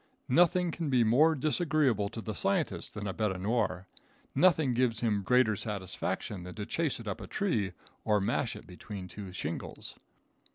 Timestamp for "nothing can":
0.33-0.89